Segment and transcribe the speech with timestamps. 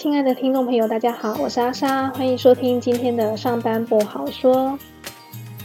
[0.00, 4.78] 亲爱的听众朋友，大家好，我是阿莎，欢迎收听今天的上班不好说。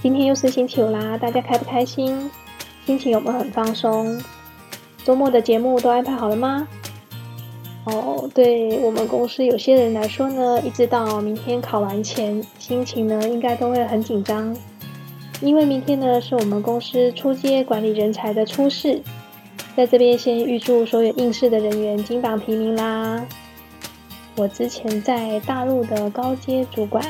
[0.02, 2.30] 今天又是星期五啦，大家开不开心？
[2.86, 4.22] 心情有没有很放松？
[5.06, 6.68] 周末的节目都安排好了吗？
[7.86, 14.54] 哦，对我们公司有些人来说呢，一直到明天考完前，心情呢应该都会很紧张，
[15.40, 19.00] 因为明天呢是我们公司出街管理人才的初试，
[19.78, 23.26] 在这边先预祝所有应试的人员金榜题名啦。
[24.38, 27.02] 我之前在大陆的高阶主管，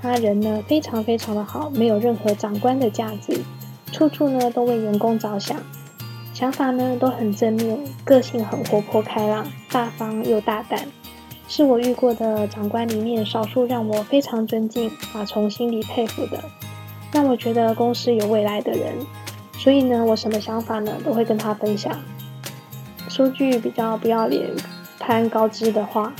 [0.00, 3.40] 他人呢非常非常的好，没有任何长官的架子，
[3.92, 5.56] 处处呢都为员工着想，
[6.34, 10.88] 想法呢都很正面，个性很活泼开朗，大方又大胆，
[11.46, 16.42] 是我遇过的长官里面少数让我非常尊敬、啊从心里佩服的，
[17.12, 18.94] 让我觉得公司有未来的人。
[19.56, 21.96] 所以呢，我什么想法呢都会跟他分享。
[23.08, 24.50] 说句比较不要脸、
[24.98, 26.12] 攀高枝的话。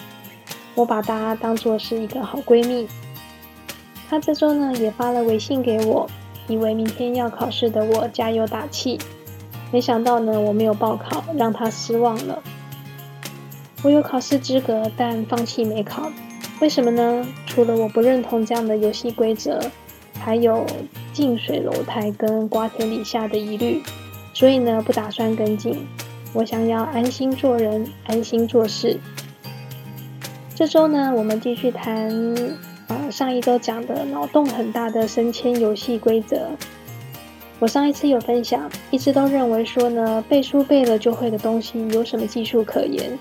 [0.74, 2.86] 我把她当做是一个好闺蜜。
[4.08, 6.08] 她这周呢也发了微信给我，
[6.48, 8.98] 以为明天要考试的我加油打气。
[9.70, 12.42] 没想到呢我没有报考，让她失望了。
[13.82, 16.10] 我有考试资格，但放弃没考，
[16.60, 17.26] 为什么呢？
[17.46, 19.60] 除了我不认同这样的游戏规则，
[20.20, 20.64] 还有
[21.12, 23.82] 近水楼台跟瓜田李下的疑虑，
[24.34, 25.86] 所以呢不打算跟进。
[26.32, 29.00] 我想要安心做人，安心做事。
[30.54, 32.08] 这周呢，我们继续谈，
[32.88, 36.46] 呃，上一周讲的脑洞很大的升迁游戏规则。
[37.58, 43.18] 我上一次有分享，一直都认为说呢，背书背了就会的东西，有什么技术可言？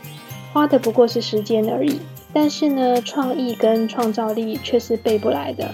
[0.51, 2.01] 花的不过是时间而已。
[2.33, 5.71] 但是呢，创意跟创造力却是背不来的。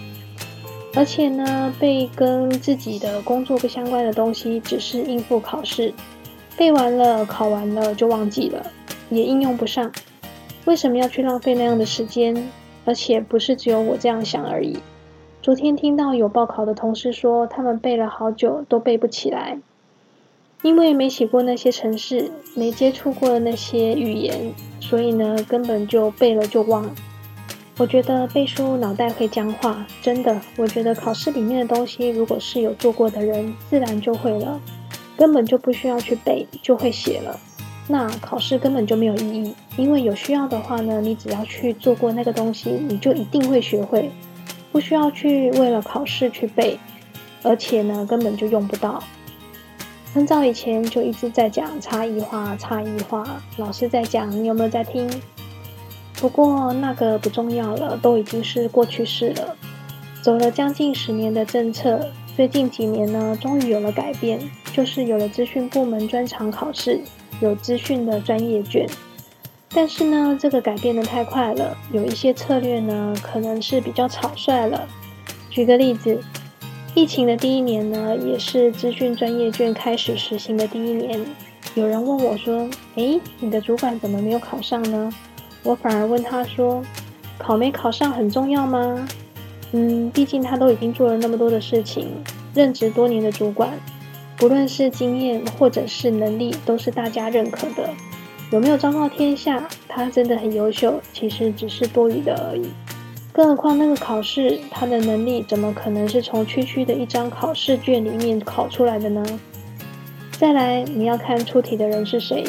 [0.94, 5.92] 而且呢，背跟自己的工作不相关的东西，只是应付考试，
[6.56, 8.64] 背完了，考完了就忘记了，
[9.10, 9.92] 也应用不上。
[10.68, 12.50] 为什么要去浪费那样的时间？
[12.84, 14.78] 而且不是只有我这样想而已。
[15.42, 19.58] 昨天听到有报考的同事说，他们背了好久都背不起来，
[20.64, 26.94] 因为没写过那些城市，没接触过那些语言，所以呢，根本就背了就忘。
[27.78, 30.42] 我觉得背书脑袋会僵化，真的。
[30.58, 34.60] 我觉得考试里面的东西，如果是有做过的人，自然就会了，
[35.16, 37.40] 根本就不需要去背，就会写了。
[37.90, 44.12] 那考试根本就没有意义，因为有需要的话呢，你只要去做过那个东西，你就一定会学会，
[44.72, 46.78] 不需要去为了考试去背，
[47.44, 49.02] 而且呢，根本就用不到。
[50.14, 55.10] 很早以前就一直在讲差异化，差异化，老师在讲，你有没有在听？
[56.20, 59.56] 不过那个不重要了，都已经是过去式了。
[60.22, 64.40] 走了将近十年的政策，最近几年呢，终于有了改变，
[64.74, 67.00] 就是有了资讯部门专长考试。
[67.40, 68.88] 有资讯的专业卷，
[69.70, 74.88] 但是呢，这个改变的太快了，有一些策略呢，可能是比较草率了。
[75.50, 76.20] 举个例子，
[76.96, 81.24] 疫情的第一年呢，也是资讯专业卷开始实行的第一年。
[81.76, 85.14] 有人问我说：“诶，你的主管怎么没有考上呢？”
[85.64, 86.84] 我反而问他说
[87.38, 89.08] ：“考没考上很重要吗？”
[89.74, 92.08] 嗯，毕竟他都已经做了那么多的事情，
[92.56, 93.70] 任职多年的主管。
[94.38, 97.90] 不论是经验或者是能力，都是大家认可的。
[98.52, 99.68] 有没有昭告天下？
[99.88, 102.70] 他真的很优秀，其实只是多余的而已。
[103.34, 109.26] 更何况那个考试，他的能力怎么可能是从区区的一张考试卷里面考出来的呢？
[110.32, 112.46] 再来，你要看出题的人是谁，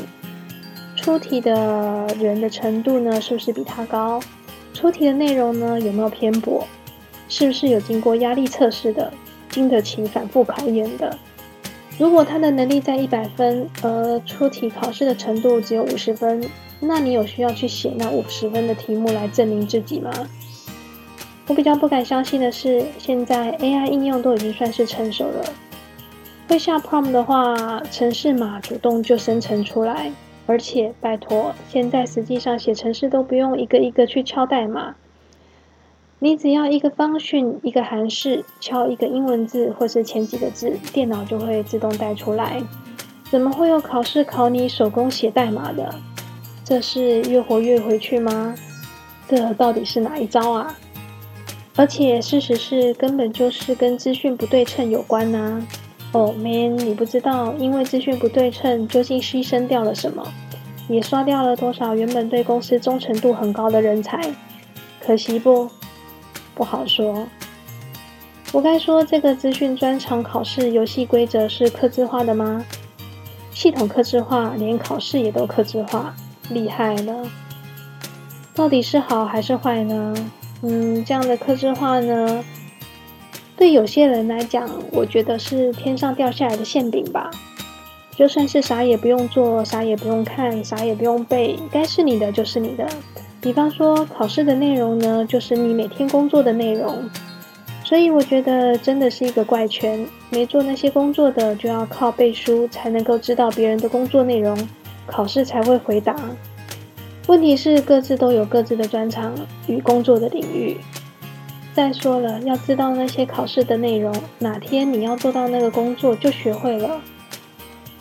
[0.95, 4.21] 出题的人的程度呢，是不是比他高？
[4.75, 6.67] 出题的内容呢，有没有偏颇？
[7.29, 9.13] 是不是有经过压力测试的，
[9.51, 11.19] 经得起反复考验的？
[11.99, 16.49] 如果他的能力在一百分，而出题考试的程度只有五十分，
[16.79, 20.13] 那你有需要去写那五十分的题目来证明自己吗？
[21.49, 25.45] 我比较不敢相信的是，现在 AI 应用都已经算是成熟了，
[26.47, 30.13] 会下 prompt 的话，程式码主动就生成出来，
[30.47, 34.95] 而且拜托，现在实际上写程式都不用一个一个去敲代码。
[36.21, 42.61] 你只要一个方讯，一个函式，敲一个英文字或是前几个字，电脑就会自动带出来。
[43.31, 45.95] 怎么会有考试考你手工写代码的？
[46.65, 48.53] 这是越活越回去吗？
[49.29, 50.77] 这到底是哪一招啊？
[51.77, 55.65] 而且事实是，根本就是跟资讯不对称有关呐。
[56.11, 60.27] 哦，man，你不知道，因为资讯不对称，究竟牺牲掉了什么？
[60.89, 64.19] 也刷掉了多少原本对公司忠诚度很高的人才？
[65.01, 65.71] 可惜不？
[66.59, 67.25] 不好说。
[68.53, 72.65] 我该说这个资讯专场考试游戏规则是克制化的吗？
[73.53, 76.15] 系统克制化，连考试也都克制化，
[76.51, 77.31] 厉害了。
[78.55, 80.13] 到底是好还是坏呢？
[80.63, 82.45] 嗯，这样的克制化呢，
[83.57, 87.31] 对有些人来讲，我觉得是天上掉下来的馅饼吧。
[88.17, 92.89] 就算是啥也不用做，啥也不用看，啥也不用背，该是你的就是你的。
[93.41, 97.09] 比方说考试的内容呢，就是你每天工作的内容。
[97.85, 104.69] 所以我觉得真的是一个怪圈，没做那些工作的就要靠背书才能够知道别人的工作内容，
[105.07, 106.15] 考试才会回答。
[107.29, 109.35] 问题是各自都有各自的专长
[109.67, 110.77] 与工作的领域。
[111.75, 117.01] 再说了，要知道那些考试的内容，哪天你要做到那个工作就学会了。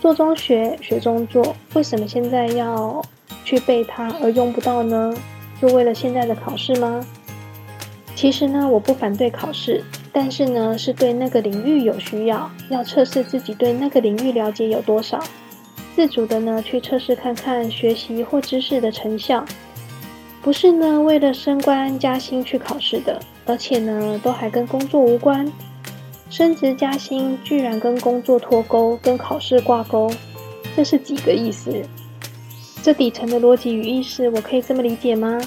[0.07, 3.03] 做中学，学中做，为什么现在要
[3.43, 5.13] 去背它而用不到呢？
[5.61, 7.05] 就为了现在的考试吗？
[8.15, 9.83] 其实呢，我不反对考试，
[10.13, 15.21] 但是呢，是对那个领域有需要，要测试自己对那个领域了解有多少，
[15.93, 19.43] 自主的呢去测试看看学习或知识的成效，
[20.41, 25.51] 不是呢为了升官加薪去考试的，而且呢都还跟工作无关。
[26.29, 30.11] 升职加薪居然跟工作脱钩，跟考试挂钩，
[30.75, 31.71] 这是几个意思？
[32.83, 35.39] 这底层的逻辑与意识，我可以这么理解吗？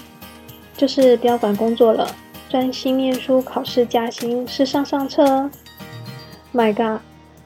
[0.76, 2.08] 就是不要管工作了，
[2.48, 5.50] 专心念书，考试加薪是上上策。
[6.52, 7.02] My God，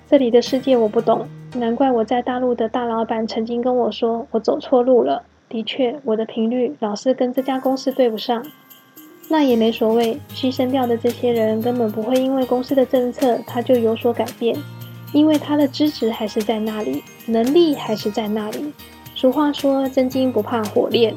[0.09, 5.23] 这里的世界我不懂，难怪我在大陆的大老板曾经跟我说，我走错路了。
[5.49, 8.45] 的确，我的频率老是跟这家公司对不上。
[9.37, 14.57] 那也没所谓，牺牲掉的这些人根本不会因为公司的政策他就有所改变，
[15.13, 18.73] 因为他的资质还是在那里，能力还是在那里。
[19.13, 21.13] 俗话说真金不怕火炼，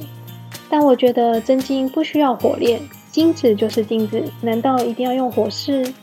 [0.68, 2.82] 但我觉得真金不需要火炼，
[3.12, 5.94] 金子就是金子，难道一定要用火试？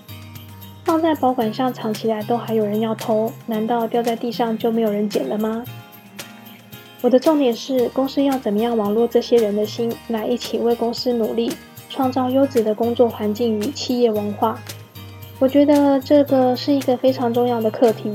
[0.84, 5.64] 放在保管箱藏起来都还有人要偷，难道掉在地上就没有人捡了吗？
[7.02, 11.50] 我的重点是公司要怎么样网络这些人的心，来一起为公司努力。
[11.94, 14.58] 创造优质的工作环境与企业文化，
[15.38, 18.10] 我觉得这个是一个非常重要的课题。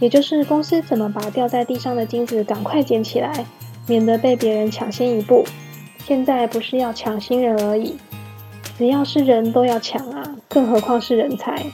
[0.00, 3.46] 也就是公司怎么把掉在地上的金子赶快捡起来，
[3.86, 5.46] 免得被别人抢先一步。
[6.06, 7.96] 现在不是要抢新人而已，
[8.76, 11.64] 只要是人都要抢啊，更何况是人才。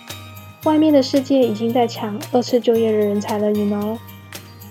[0.63, 3.99] 外面的世界已经在抢二次就业的人才了，你呢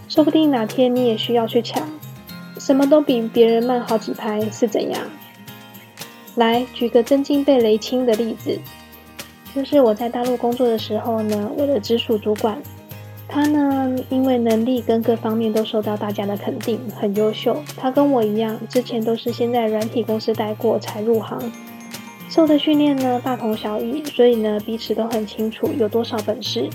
[0.07, 1.85] 说不定哪天你也需要去抢，
[2.57, 5.01] 什么都比别人慢好几拍，是怎样？
[6.35, 8.57] 来举个真金被雷清的例子，
[9.53, 12.57] 就是我在大陆工作的时候呢，我的直属主管，
[13.27, 17.61] 他呢因为能力跟各方面都受到大家的肯定，很优秀。
[17.75, 21.51] 他跟我一样，之前都是先在软体公司待过才入行，
[22.29, 26.69] 受的训练呢大同小异，所以呢彼此都很清楚有多少本事。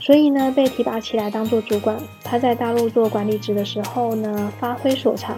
[0.00, 5.36] 所以呢被提拔起来当做主管，他在大陆做管理职的时候呢，发挥所长。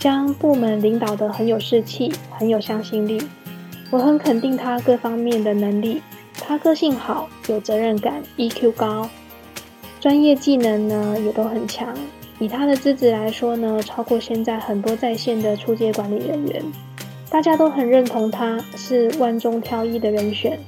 [0.00, 3.20] 将部门领导得很有士气，很有向心力。
[3.90, 6.00] 我很肯定他各方面的能力。
[6.32, 9.10] 他个性好，有责任感，EQ 高，
[10.00, 11.94] 专业技能呢也都很强。
[12.38, 16.64] 以他的资质来说呢，超过现在很多在线的出界管理人员。
[17.28, 20.58] 大家都很认同他是万中挑一的人选。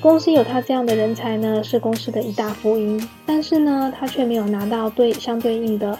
[0.00, 3.08] 公司有他这样的人才呢，是公司的一大福音。
[3.24, 5.96] 但是呢，他却没有拿到对相对应的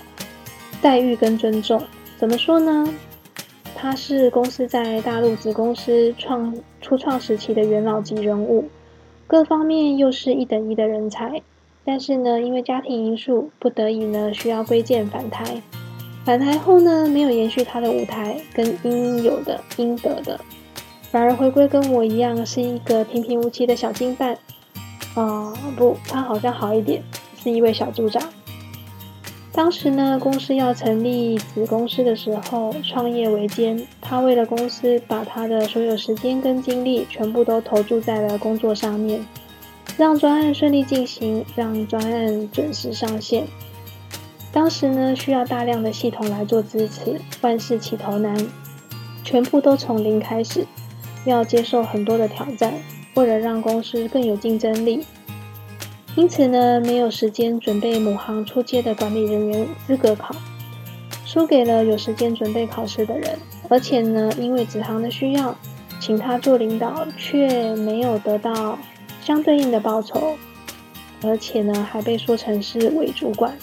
[0.83, 1.81] 待遇跟尊重。
[2.19, 2.93] 怎么说呢？
[3.77, 8.69] 他是公司在大陆子公司创初创时期的元老级人物，
[9.29, 11.41] 各方面又是一等一的人才。
[11.85, 15.63] 但是呢，因为家庭因素，不得已呢需要归建返台。
[16.25, 20.41] 返台后呢，没有延续他的舞台跟应有的应得的，
[21.13, 24.37] 反而回归跟我一样是一个平平无奇的小金蛋。
[25.15, 27.01] 哦，不，他好像好一点，
[27.41, 28.21] 是一位小组长。
[29.51, 33.87] 当时呢，公司要成立子公司的时候，创业维艰。
[34.01, 39.27] 他为了公司，把他的所有时间跟精力全部都投注在了工作上面，
[39.97, 43.47] 让专案顺利进行，让专案准时上线。
[44.53, 48.37] 当时呢，需要大量的系统来做支持，万事起头难，
[49.25, 50.67] 全部都从零开始，
[51.25, 52.75] 要接受很多的挑战。
[53.15, 55.05] 为了让公司更有竞争力。
[56.19, 60.35] 因此呢，没有时间准备某行出街的管理人员资格考，
[61.25, 63.39] 输给了有时间准备考试的人。
[63.69, 65.57] 而且呢，因为子行的需要，
[66.01, 68.77] 请他做领导，却没有得到
[69.23, 70.37] 相对应的报酬，
[71.23, 73.57] 而且呢，还被说成是伪主管。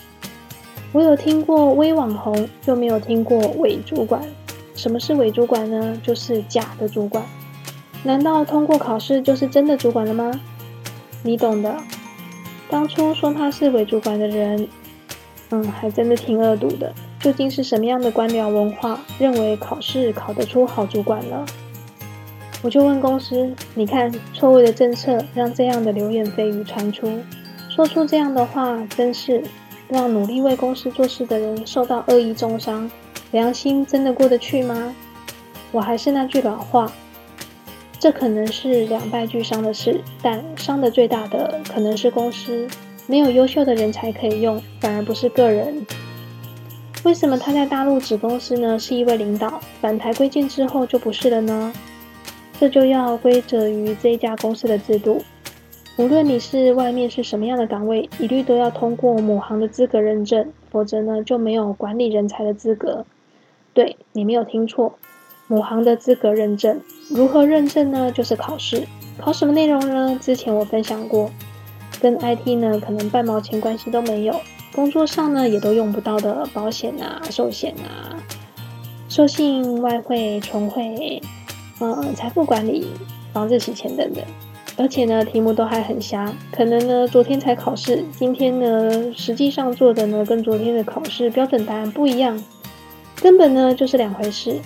[0.94, 4.22] 我有听过微网红，就没有听过伪主管。
[4.76, 6.00] 什么是伪主管呢？
[6.02, 7.22] 就是假的主管。
[8.04, 10.32] 难道通过考试就是真的主管了吗？
[11.22, 11.76] 你懂的。
[12.70, 14.68] 当初说他是伪主管的人，
[15.52, 21.46] 嗯，还真的挺恶毒的，究竟是什么样的官僚文化，认为考试考得出好主管呢？
[22.62, 27.08] 我就问公司：“你看，错误的政策让这样的流言蜚语传出，
[27.70, 29.44] 说出这样的话，真是
[29.88, 32.90] 让努力为公司做事的人受到恶意重伤，
[33.32, 34.96] 良心真的过得去吗？”
[35.72, 36.92] 我还是那句老话，
[38.06, 42.68] 这可能是两败俱伤的事，但伤的最大的可能是公司
[43.08, 45.84] 没有优秀的人才可以用，反而不是个人。
[47.04, 51.74] 为什么他在大陆子公司呢是一位领导，返台归建之后就不是了呢？
[52.60, 55.24] 这就要归责于这一家公司的制度。
[55.98, 63.04] 无论你是外面是什么样的岗位，一律都要通过某行的资格认证，否则呢就没有管理人才的资格。
[63.74, 64.94] 对你没有听错，
[65.48, 68.12] 某行的资格认证如何认证呢？
[68.12, 68.88] 就是考试。
[69.18, 70.20] 考什么内容呢？
[70.22, 71.32] 之前我分享过，
[72.02, 74.42] 跟 IT 呢可能半毛钱关系都没有，
[74.74, 78.18] 工作上呢也都用不到的保险啊、寿险啊、
[79.08, 81.22] 授信、外汇、存汇。
[81.80, 82.88] 嗯，财富管理、
[83.34, 84.24] 防止洗钱等等，
[84.78, 92.42] 而且呢，题目都还很瞎，可能呢，昨天才考试，今天呢，实际上做的呢，跟昨天的考试标准答案不一样，
[93.22, 94.60] 根本呢就是两回事。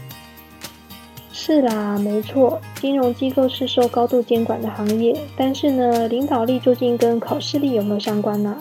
[1.49, 8.55] 是啦，没错，金融机构是受高度监管的行业，但是呢，领导力究竟跟考试力有没有相关呢？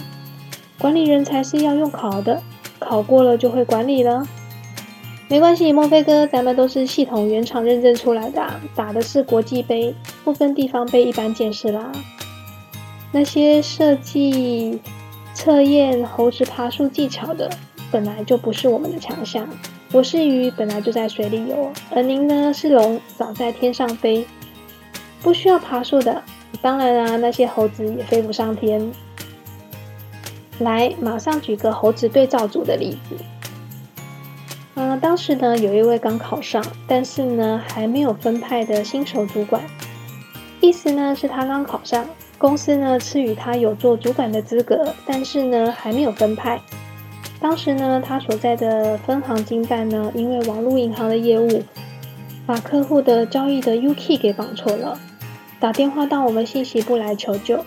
[0.79, 2.43] 管理人才是要用考的，
[2.79, 4.27] 考过了就会管理了。
[5.29, 8.43] 没关系，墨菲哥，咱们都是系统原厂认证出来的，
[8.75, 11.93] 打的是国际杯，不分地方杯，一般见识啦。
[13.13, 14.81] 那些设计、
[15.35, 17.51] 测验猴子爬树技巧的，
[17.91, 19.47] 本来就不是我们的强项。
[19.91, 24.27] 我是鱼，本来就在水里游，而您呢是龙，早在天上飞，
[25.23, 26.23] 不需要爬树的。
[26.61, 28.93] 当然啊，那些猴子也飞不上天。
[30.59, 33.17] 来，马上举个猴子对照组的例子。
[34.75, 39.63] 嗯，当时呢，有一位刚考上，但是呢还没有分派的新手主管，
[40.61, 46.61] 意思呢是他刚考上，公司呢赐予他有做主管的资格，但是呢还没有分派。
[47.41, 51.63] 当时呢，他所在的分行经办呢，因为网络银行的业务，
[52.47, 54.99] 把客户的交易的 U K 给绑错了，
[55.61, 57.65] 打电话到我们信息部来求救。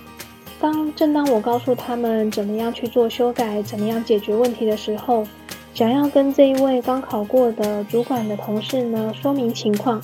[0.60, 5.26] 当正当我告诉他们怎么样去做修改，怎么样解决问题的时候，
[5.74, 10.02] 想要跟这一位刚考过的主管的同事呢说明情况，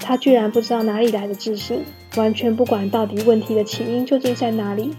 [0.00, 1.84] 他居然不知道哪里来的自信，
[2.16, 4.94] 完全不管到底问题的起因究竟在哪里，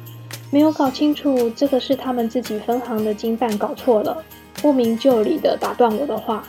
[0.51, 4.23] 没有搞清楚这个是他们自己分行的经办搞错了，
[4.61, 6.43] 不明就里的打断我的话，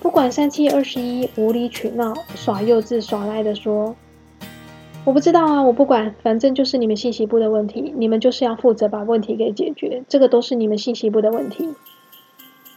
[0.00, 3.94] 不管三七二十一，无理取闹，耍幼稚耍赖的说，
[5.04, 11.68] 我不知道啊，我不管，反正就是你们信息部的问题，你们就是要负责把问题给解决，这个都是你们信息部的问题。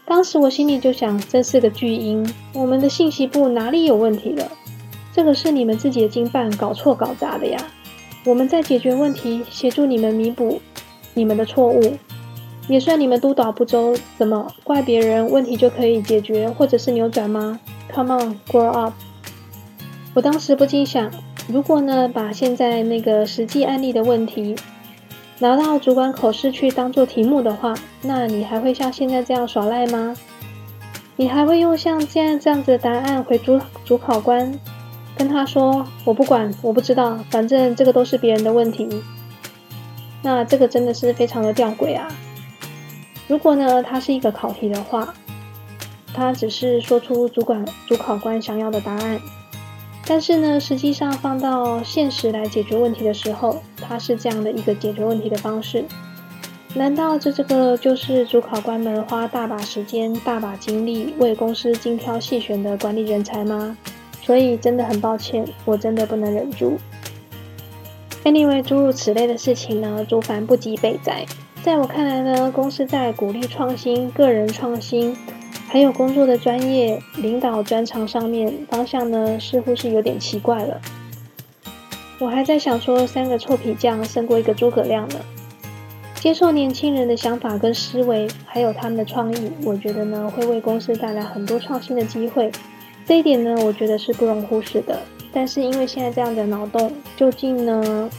[0.05, 4.51] 当时我心里就想，真是个巨婴，我们的信息部哪里有问题了？
[5.13, 7.57] 这个是你们自己的经办搞错搞砸的呀！
[8.27, 10.59] 我们在解决问题，协助你们弥补
[11.13, 11.97] 你们的错误，
[12.67, 13.95] 也算你们督导不周。
[14.17, 17.57] 怎么怪别人，问题就可以解决或者是扭转吗
[17.93, 18.93] ？Come on, grow up！
[20.13, 21.09] 我当时不禁想，
[21.47, 24.57] 如果呢，把现在那个实际案例的问题。
[25.39, 30.13] 拿到主管口试去当做题目的话，那你还会像现在这样耍赖吗？
[31.15, 34.59] 你还会用像现在这样子的答案回主主考官，
[35.17, 38.87] 跟他说我不管，我不知道，反正这个都是别人的问题。
[40.21, 42.07] 那这个真的是非常的吊诡啊！
[43.27, 45.13] 如果呢，它是一个考题的话，
[46.13, 49.19] 他只是说出主管主考官想要的答案。
[50.05, 55.83] 但是呢，实际上放到现实来解决问题的时候，它是这样的一个解决问题的方式。
[56.73, 63.75] 难道这这个就是主考官们花大把时间、大把精力为公司精挑细选的管理人才吗？
[64.27, 66.77] 所以真的很抱歉，我真的不能忍住。
[68.25, 71.25] Anyway，诸如此类的事情呢，诸凡不及备载。
[71.63, 75.15] 在我看来呢，公司在鼓励创新、个人创新。
[75.69, 80.81] 还有工作的专业、领导专长上面方向呢，似乎是有点奇怪了。
[82.19, 85.15] 我还在想说，三个臭皮匠胜过一个诸葛亮呢。
[86.15, 92.51] 接受年轻人的想法跟思维，还有他们的创意，我觉得呢，会为公司带来很多创新的机会。
[93.07, 94.99] 这一点呢，我觉得是不容忽视的。
[95.31, 98.09] 但是因为现在这样的脑洞，究竟呢，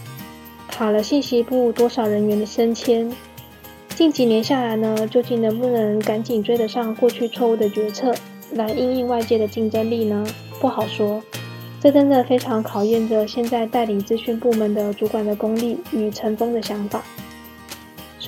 [0.67, 3.13] 卡了信息部多少人员的升迁？
[3.95, 8.15] 近几年下来呢，究竟能不能赶紧追得上过去错误的决策，
[8.53, 10.27] 来应应外界的竞争力呢？
[10.59, 11.23] 不好说。
[11.81, 17.05] 这真的非常考验着现在带领资讯部门的主管的功力与成功的想法。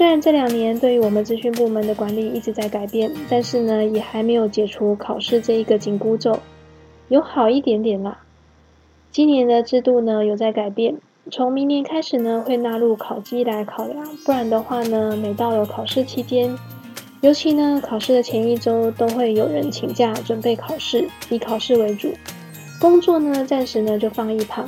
[0.01, 6.39] 虽然这两年对于我们资讯部门的管理一直在改变，但是呢，也还没有解除考试这一个紧箍咒，
[7.09, 8.19] 有好一点点啦。
[9.13, 10.95] 今年的制度呢有在改变，
[11.31, 16.57] 从明年开始呢会纳入考绩来考量，不然的话呢，每到了考试期间，
[17.21, 22.11] 尤其呢考试的前一周，都会有人请假准备考试，以考试为主，
[22.81, 24.67] 工作呢暂时呢就放一旁。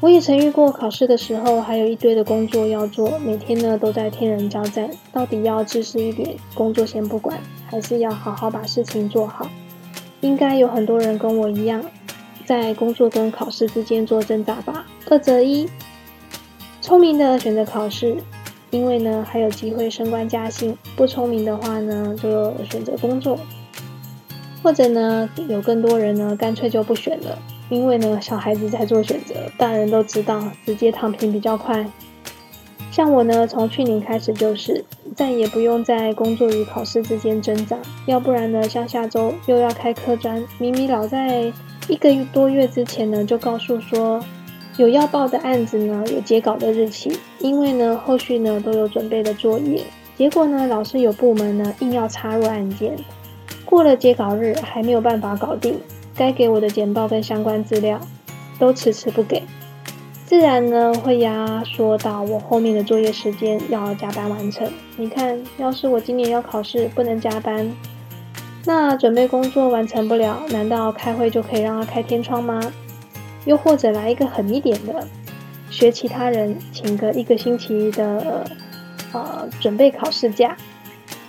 [0.00, 7.36] 我也曾遇过考试的时候，还有一堆的工作要做，每天呢都在天人交战，到底要自私一点，工作先不管，
[7.66, 9.50] 还是要好好把事情做好？
[10.20, 11.84] 应该有很多人跟我一样，
[12.46, 14.86] 在工作跟考试之间做挣扎吧。
[15.10, 15.68] 二择一，
[16.80, 18.16] 聪明的选择考试，
[18.70, 23.36] 因为呢还有机会升官加薪；不聪明的话呢，就选择工作，
[24.62, 27.36] 或者呢有更多人呢干脆就不选了。
[27.68, 31.86] 因为呢，小孩子在做选择，大人都知道，直接躺平比较快。
[32.90, 34.84] 像我呢，从去年开始就是
[35.14, 41.52] 再也不用在工作与考试之间挣扎，要不然呢，像下周又要开科专，明明老在
[41.88, 44.18] 一个多月之前呢，就告诉说
[44.78, 49.82] 有要报的案子呢，有截稿的日期，因为呢，后续呢都有准备的作业，
[50.16, 52.96] 结果呢，老师有部门呢硬要插入案件，
[53.64, 55.78] 过了截稿日还没有办法搞定。
[56.18, 58.00] 该给我的简报跟相关资料
[58.58, 59.44] 都迟迟不给，
[60.26, 64.68] 自然呢会压缩到我后面的作业时间，要加班完成。
[64.96, 67.72] 你看，要是我今年要考试不能加班，
[68.64, 72.60] 那准备工作完成不了，难道开会就可以让他开天窗吗？
[73.44, 75.06] 又或者来一个狠一点的，
[75.70, 78.44] 学其他人请个一个星期的
[79.12, 80.56] 呃准备考试假，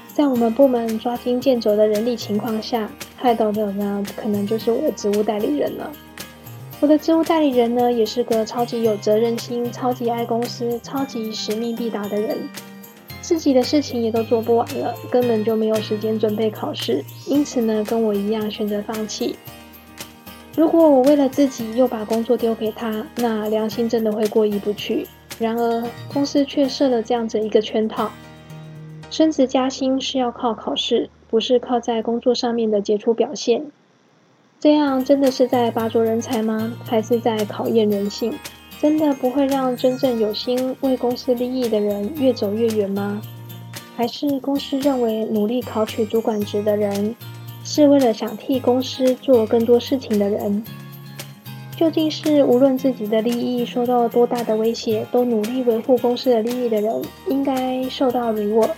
[0.07, 2.89] 在我们部门抓襟见肘的人力情况下。
[3.21, 5.91] 害到的呢，可能就是我的职务代理人了。
[6.79, 12.37] 我的职务代理人呢，也是个超级有责任心、超级爱公司、超级使命必达的人。
[13.21, 17.03] 自己的事情也都做不完了，根本就没有时间准备考试。
[17.27, 19.35] 因此呢，跟我一样选择放弃。
[20.55, 25.05] 如果我为了自己又把工作丢给他，那良心真的会过意不去。
[25.37, 28.09] 然而，公司却设了这样子一个圈套：
[29.09, 31.09] 升职加薪是要靠考试。
[31.29, 33.65] 不是靠在工作上面的杰出表现，
[34.59, 36.73] 这样真的是在拔擢人才吗？
[36.85, 38.33] 还是在考验人性？
[38.81, 43.21] 真的不会让真正有心为公司利益的人越走越远吗？
[43.95, 47.13] 还是公司认为努力考取主管职的人，
[47.63, 50.63] 是为了想替公司做更多事情的人？
[51.75, 58.69] 究竟是无论自己的利益受到多大的威胁，都努力维护公司的利益的人，应该受到礼沃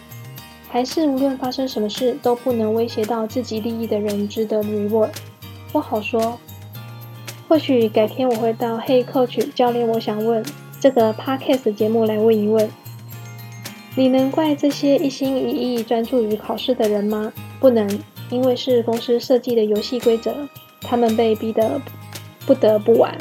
[0.72, 5.10] 还是无论发生什么事都不能威胁到自己利益的人值得 reward，
[5.74, 6.40] 不好说。
[7.50, 10.42] 或许改天我会到 Hey Coach 教练，我想问
[10.80, 12.70] 这个 podcast 节目来问一问：
[13.98, 17.34] 你能怪这些一心一意专注于考试的人吗？
[17.60, 20.34] 不能，因为是公司设计的游戏规则，
[20.80, 21.82] 他们被逼得
[22.46, 23.14] 不得不玩。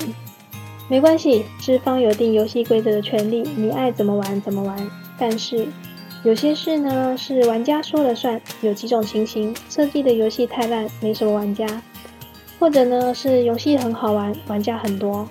[0.89, 4.89] 没关系，资方有定游戏规则的权利，你爱怎么玩怎么玩。
[5.19, 5.67] 但是。
[6.23, 11.67] 有些事呢是玩家说了算，有几种情形：设计的游戏太烂，没什么玩家；
[12.59, 15.27] 或者呢是游戏很好玩，玩家很多。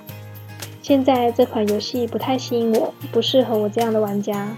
[0.82, 4.58] 现在这款游戏不太吸引我，不适合我这样的玩家。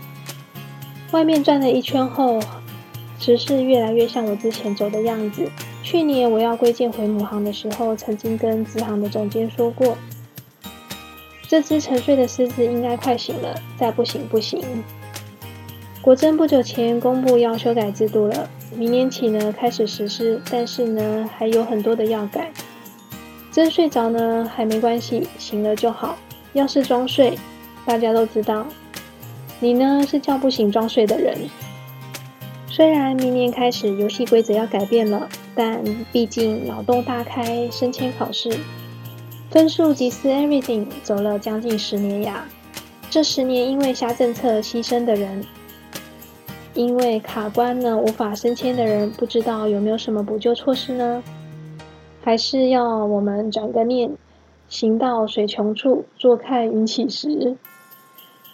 [1.11, 2.39] 外面转了一圈后，
[3.19, 5.51] 时事越来越像我之前走的样子。
[5.83, 9.97] 去年我要归建回母行的时候，曾经跟子行的总监说过：
[11.49, 14.61] 这只沉睡的狮子应该快醒了，再不醒不行。
[16.01, 22.51] 果真不久前公布要修改制度了，明年起呢开始实施，但是呢还有很多的要改。
[23.51, 26.17] 真睡着呢还没关系，醒了就好。
[26.53, 27.37] 要是装睡，
[27.85, 28.65] 大家都知道，
[29.59, 31.37] 你呢是叫不醒装睡的人。
[32.67, 38.49] 虽然明年开始游戏规则要改变了，但毕竟脑洞大开，升迁考试
[39.51, 42.43] 分数即是 everything，走了将近十年呀。
[43.09, 45.45] 这十年因为瞎政策牺牲的人。
[46.73, 51.21] 因为卡关呢，无法升迁的人，不知道有没有什么补救措施呢？
[52.23, 54.11] 还是要我们转个念，
[54.69, 57.57] 行到水穷处，坐看云起时。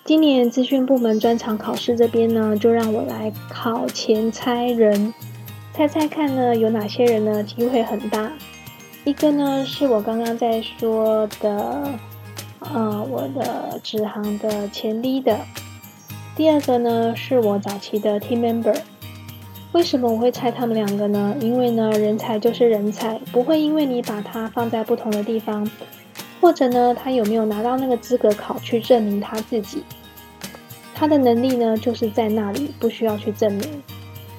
[0.04, 5.14] 今年资讯部门专场考试这边呢，就让我来考前猜人，
[5.74, 7.44] 猜猜看呢，有哪些人呢？
[7.44, 8.32] 机会很大。
[9.04, 12.00] 一个呢，是我刚刚在说的，
[12.60, 15.38] 呃，我的支行的前 leader。
[16.38, 18.78] 第二个呢，是我早期的 team member。
[19.72, 21.36] 为什么我会猜他们两个呢？
[21.40, 25.68] 因为呢，人才就是人才，不会因为你把他放在不同的地方，
[26.40, 29.84] 或者呢，他有没有拿到那个资格考去证明他自己，
[30.94, 33.82] 他的能力呢就是在那里，不需要去证明。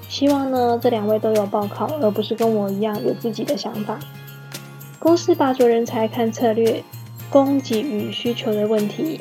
[0.08, 3.98] 希望呢这两位都有报考，而不是跟我一样有自己的想法。
[5.00, 6.84] 公司拔擢人才看策略，
[7.28, 9.20] 供给与需求的问题。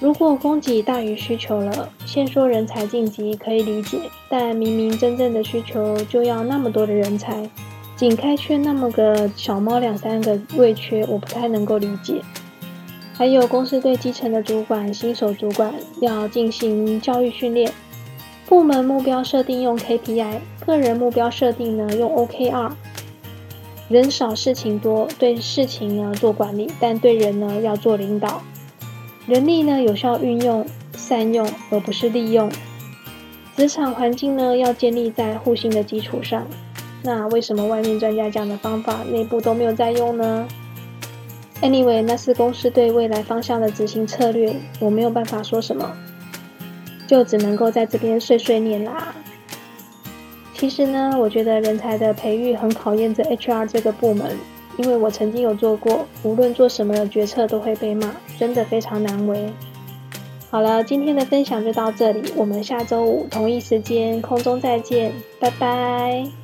[0.00, 7.48] 如果供给大于需求了，先说人才晋级可以理解，但明明真正的需求就要那么多的人才，
[7.96, 12.20] 仅开缺那么个小猫两三个位缺，我不太能够理解。
[13.16, 17.72] 还有公司对基层的主管、新手主管要进行教育训练，
[18.46, 22.72] 部门目标设定用 KPI，个人目标设定呢用 OKR。
[23.88, 28.42] 人少事情多，对事情呢做管理，但对人呢要做领导。
[29.26, 32.50] 人力呢有效运用、善用，而不是利用。
[33.56, 36.46] 职场环境呢要建立在互信的基础上。
[37.02, 40.46] 那为什么外面专家讲的方法，内部都没有在用呢
[41.62, 45.90] ？Anyway，那是公司对未来方向的执行策略，我没有办法说什么，
[47.06, 49.14] 就只能够在这边碎碎念啦。
[50.52, 54.36] 其实呢，我觉得人才的培育很考验这 HR 这个部门。
[54.76, 59.52] 因为我曾经有做过，无论做什么决策都会被骂，真的非常难为。
[60.50, 66.43] 好了，今天的分享就到这里，我们下周五同一时间空中再见，拜拜。